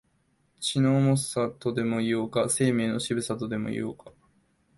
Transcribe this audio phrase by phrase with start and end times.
[0.59, 4.05] 血の重さ、とでも言おうか、生命の渋さ、とでも言おうか、